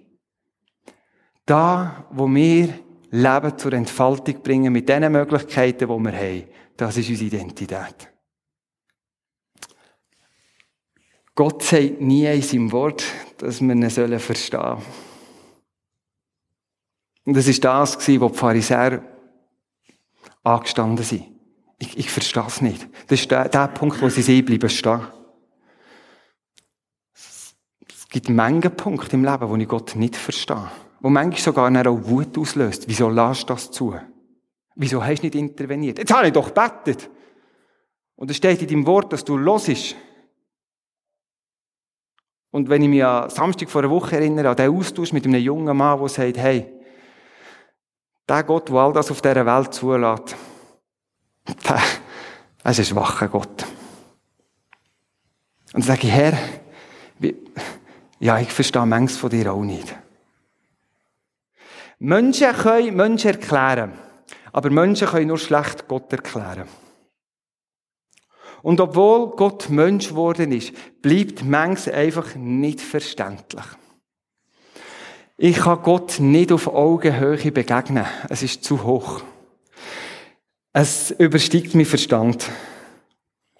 [1.45, 2.79] Da, wo wir
[3.11, 8.13] Leben zur Entfaltung bringen, mit den Möglichkeiten, die wir haben, das ist unsere Identität.
[11.33, 13.05] Gott sagt nie in seinem Wort,
[13.37, 14.81] dass wir ihn verstehen sollen.
[17.25, 19.01] Und das ist das, wo die Pharisäer
[20.43, 21.32] angestanden sind.
[21.83, 22.87] Ich, ich verstehe es nicht.
[23.07, 25.01] Das ist der, der Punkt, wo sie sehen bleiben stehen.
[27.13, 30.69] Es gibt Mengen Punkte im Leben, wo ich Gott nicht verstehe
[31.03, 32.85] wo manchmal sogar auch Wut auslöst.
[32.87, 33.93] Wieso lässt das zu?
[34.75, 35.99] Wieso hast du nicht interveniert?
[35.99, 37.09] Jetzt habe ich doch bettet.
[38.15, 39.95] Und es steht in deinem Wort, dass du losisch.
[42.51, 45.41] Und wenn ich mich an Samstag vor einer Woche erinnere, an den Austausch mit einem
[45.41, 46.71] jungen Mann, der sagt, hey,
[48.29, 50.37] der Gott, der all das auf dieser Welt zulässt,
[51.67, 53.65] der, ist ein schwacher Gott.
[55.73, 56.37] Und dann sage ich, Herr,
[58.19, 59.95] ja, ich verstehe manches von dir auch nicht.
[61.99, 63.93] Menschen können Menschen erklären.
[64.51, 66.67] Aber Menschen können nur schlecht Gott erklären.
[68.61, 73.65] Und obwohl Gott Mensch geworden ist, bleibt manches einfach nicht verständlich.
[75.35, 78.05] Ich kann Gott nicht auf Augenhöhe begegnen.
[78.29, 79.21] Es ist zu hoch.
[80.75, 82.49] Es übersteigt mein Verstand.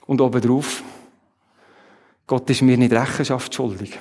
[0.08, 0.84] Und obendrauf,
[2.26, 4.00] Gott ist mir nicht Rechenschaft schuldig.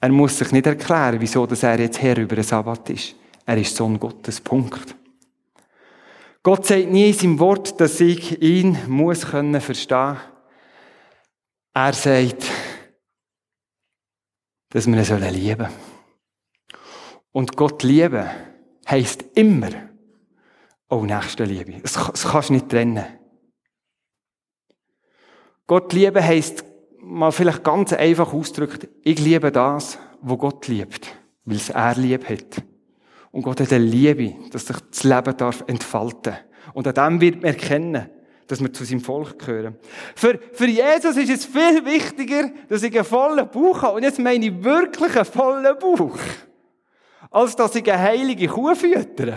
[0.00, 3.14] Er muss sich nicht erklären, wieso er jetzt Herr über den Sabbat ist.
[3.46, 4.40] Er ist Sohn Gottes.
[4.40, 4.96] Punkt.
[6.42, 10.16] Gott sagt nie in seinem Wort, dass ich ihn muss können verstehen.
[11.72, 12.44] Er sagt,
[14.70, 15.72] dass wir ihn lieben sollen.
[17.32, 18.28] Und Gott lieben
[18.88, 19.85] heisst immer
[20.88, 21.80] auch Nächstenliebe.
[21.82, 23.04] Das, das kannst du nicht trennen.
[25.66, 26.64] Gott lieben heisst
[27.00, 31.14] mal vielleicht ganz einfach ausgedrückt, ich liebe das, wo Gott liebt,
[31.44, 32.62] weil es er lieb hat.
[33.30, 36.36] Und Gott hat eine Liebe, dass sich das Leben darf entfalten.
[36.72, 38.08] Und an dem wird man erkennen,
[38.46, 39.76] dass wir zu seinem Volk gehören.
[40.14, 43.96] Für, für Jesus ist es viel wichtiger, dass ich einen vollen Bauch habe.
[43.96, 46.18] Und jetzt meine ich wirklich einen vollen Bauch.
[47.30, 49.36] Als dass ich eine heilige Kuh füttere.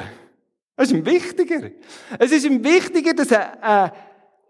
[0.80, 1.72] Das ist ihm wichtiger.
[2.20, 3.94] Es ist ihm wichtiger, dass eine, eine,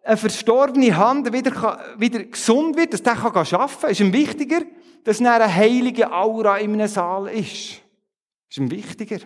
[0.03, 3.89] eine verstorbene Hand wieder, wieder gesund wird, dass der kann arbeiten kann.
[3.89, 4.61] Es ist ihm wichtiger,
[5.03, 7.80] dass eine heilige Aura in einem Saal ist.
[7.80, 9.17] Das ist ihm wichtiger.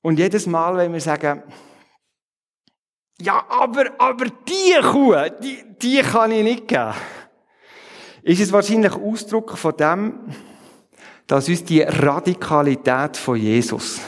[0.00, 1.42] Und jedes Mal, wenn wir sagen,
[3.20, 6.94] ja, aber, aber die Kuh, die, die kann ich nicht geben,
[8.22, 10.20] ist es wahrscheinlich Ausdruck von dem,
[11.26, 14.00] dass uns die Radikalität von Jesus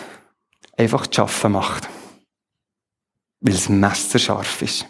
[0.80, 1.88] einfach zu schaffen macht.
[3.40, 4.86] Weil es messerscharf ist.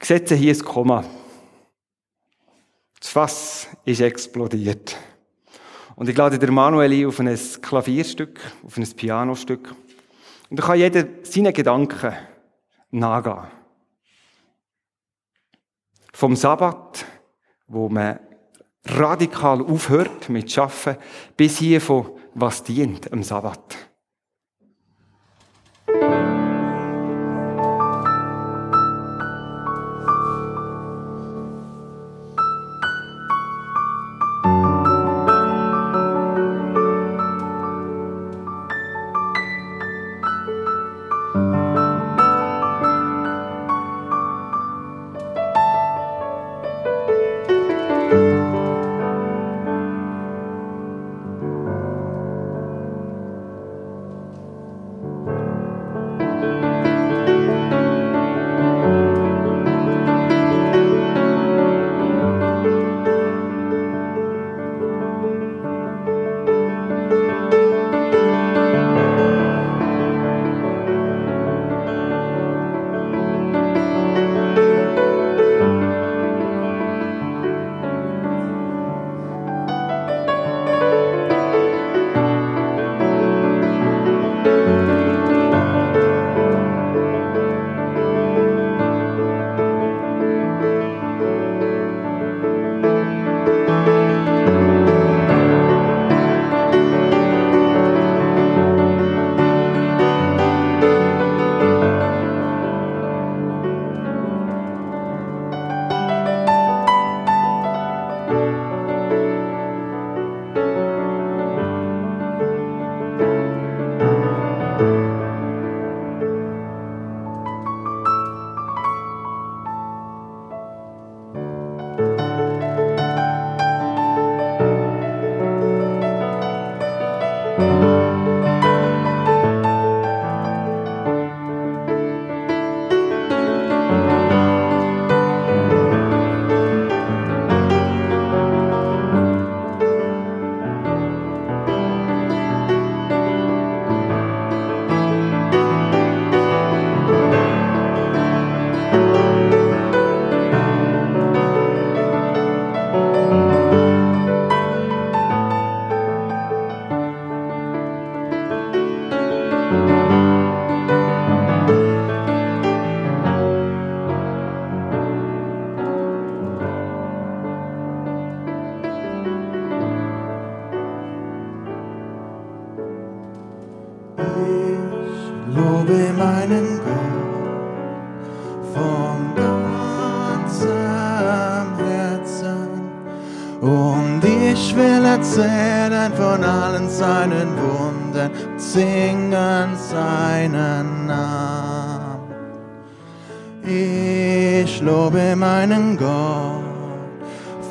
[0.00, 1.04] Ich setze hier ein Komma.
[3.00, 4.96] Das Fass ist explodiert.
[5.96, 9.74] Und ich lade der Manuel ein auf ein Klavierstück, auf ein Pianostück.
[10.48, 12.14] Und da kann jeder seinen Gedanken
[12.90, 13.48] nachgehen.
[16.12, 17.04] Vom Sabbat,
[17.66, 18.20] wo man
[18.84, 20.96] radikal aufhört mit Schaffen,
[21.36, 23.87] bis hier von was dient am Sabbat.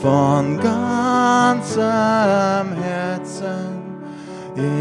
[0.01, 1.81] Von ganzem
[2.83, 3.77] Herzen.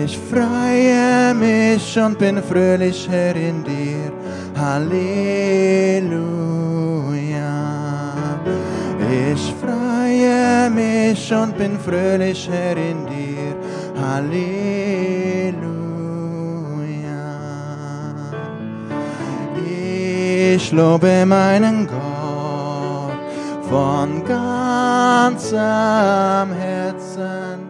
[0.05, 4.13] Ich freue mich und bin fröhlich Herr in dir.
[4.59, 4.97] Halleluja.
[9.33, 13.55] Ich freue mich und bin fröhlich Herr in dir.
[14.01, 14.47] Halleluja.
[20.55, 22.06] Ich lobe meinen Gott
[23.69, 25.59] von ganzem
[26.53, 27.67] Herzen.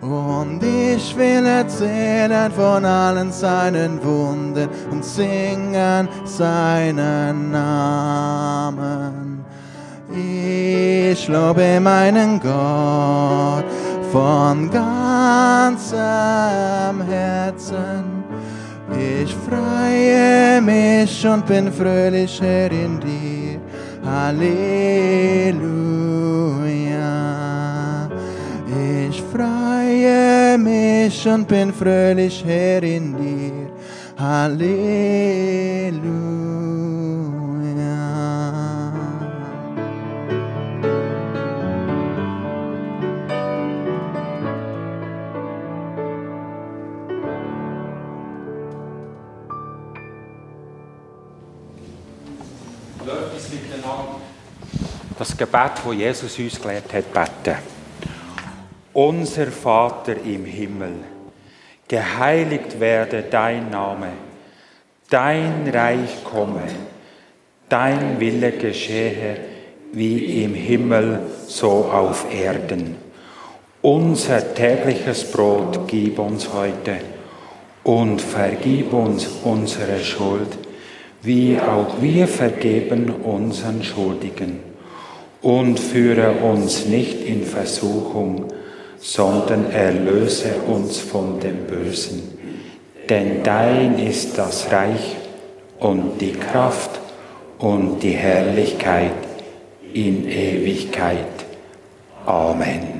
[0.00, 9.44] Und ich will erzählen von allen seinen Wunden und singen seinen Namen.
[10.12, 13.64] Ich lobe meinen Gott
[14.10, 16.00] von ganzem
[17.06, 18.24] Herzen.
[18.98, 23.39] Ich freue mich und bin fröhlich, Herr, in dir.
[24.10, 24.50] Halleluja.
[29.08, 33.70] Ich freue mich und bin fröhlich, Herr, in dir.
[34.18, 35.00] Halleluja.
[55.20, 57.58] Das Gebet, das Jesus uns gelehrt hat, beten.
[58.94, 60.94] Unser Vater im Himmel,
[61.86, 64.08] geheiligt werde dein Name,
[65.10, 66.62] dein Reich komme,
[67.68, 69.36] dein Wille geschehe,
[69.92, 72.96] wie im Himmel, so auf Erden.
[73.82, 76.96] Unser tägliches Brot gib uns heute
[77.84, 80.56] und vergib uns unsere Schuld,
[81.20, 84.70] wie auch wir vergeben unseren Schuldigen.
[85.42, 88.48] Und führe uns nicht in Versuchung,
[88.98, 92.38] sondern erlöse uns von dem Bösen.
[93.08, 95.16] Denn dein ist das Reich
[95.78, 97.00] und die Kraft
[97.58, 99.12] und die Herrlichkeit
[99.92, 101.26] in Ewigkeit.
[102.26, 102.99] Amen.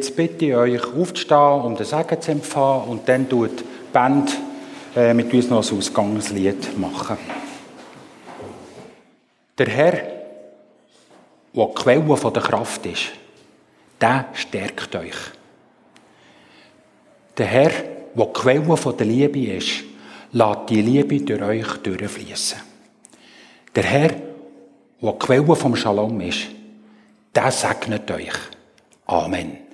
[0.00, 4.34] Jetzt bitte ich euch aufzustehen, um den Segen zu empfangen und dann tut die Band
[4.96, 7.18] äh, mit uns noch ein Ausgangslied machen.
[9.58, 13.10] Der Herr, der die Quelle der Kraft ist,
[14.00, 15.16] der stärkt euch.
[17.36, 17.70] Der Herr,
[18.14, 19.84] der die Quelle von der Liebe ist,
[20.32, 22.58] lasst die Liebe durch euch durchfließen.
[23.76, 26.46] Der Herr, der die Quelle vom Shalom ist,
[27.34, 28.38] der segnet euch.
[29.04, 29.69] Amen.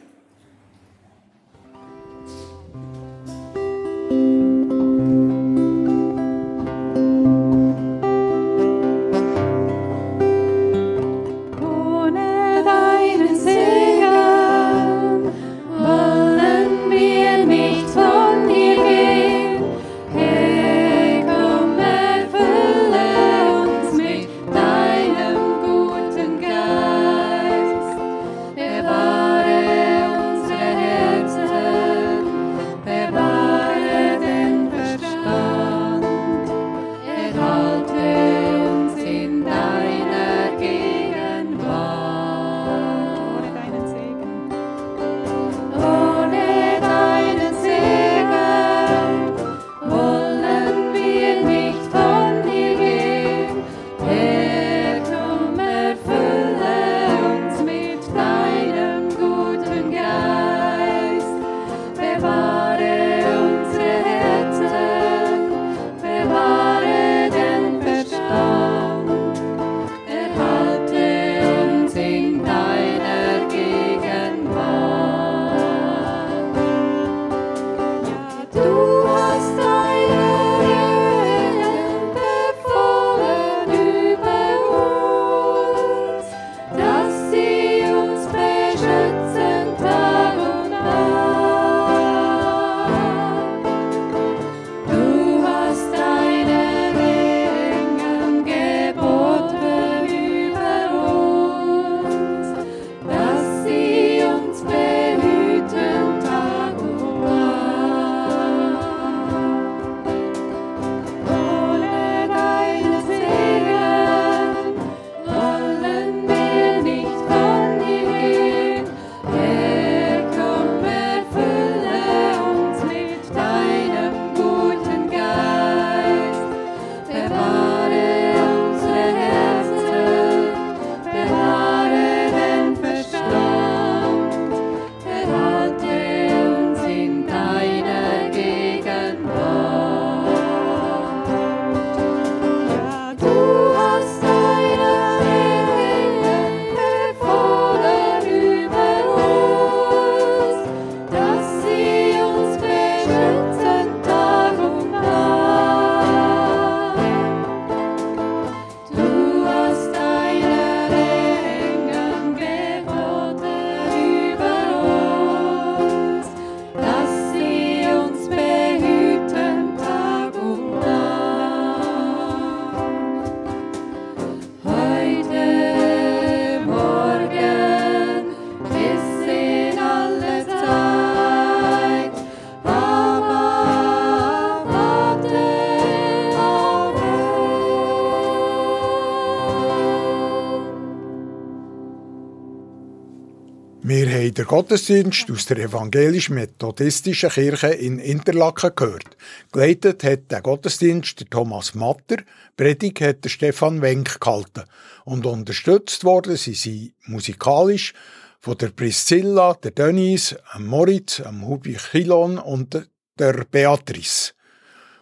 [194.36, 199.16] Den Gottesdienst aus der evangelisch-methodistischen Kirche in Interlaken gehört.
[199.50, 202.18] Geleitet hat der Gottesdienst der Thomas Matter,
[202.54, 204.64] Predigt hat der Stefan Wenk gehalten
[205.06, 207.94] und unterstützt worden sind sie musikalisch
[208.38, 212.86] von der Priscilla, der Denise, dem Moritz, dem Hubi Chilon und
[213.18, 214.34] der Beatrice.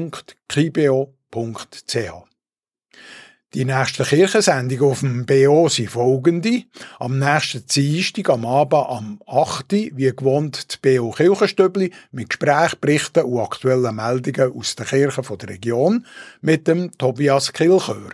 [3.53, 6.63] Die nächsten Kirchensendungen auf dem BO sind folgende.
[6.99, 9.73] Am nächsten Dienstag am Abend am 8.
[9.73, 15.49] wie gewohnt die BO Kirchenstübli mit Gesprächen, Berichten und aktuellen Meldungen aus den Kirchen der
[15.49, 16.05] Region
[16.39, 18.11] mit dem Tobias Kilchör.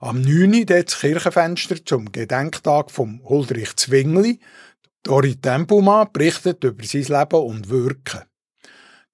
[0.00, 0.66] Am 9.
[0.66, 4.40] das Kirchenfenster zum Gedenktag vom Huldrich Zwingli.
[5.04, 8.22] Dori Tempelmann berichtet über sein Leben und Wirken.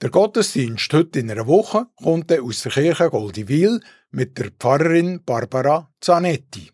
[0.02, 3.78] Der Gottesdienst heute in einer Woche kommt aus der Kirche Goldiwil
[4.10, 6.72] mit der Pfarrerin Barbara Zanetti.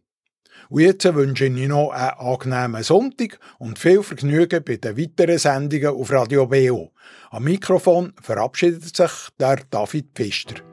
[0.71, 5.37] Und jetzt wünsche ich Ihnen noch einen angenehmen Sonntag und viel Vergnügen bei den weiteren
[5.37, 6.95] Sendungen auf Radio BO.
[7.29, 10.68] Am Mikrofon verabschiedet sich der David Pfister.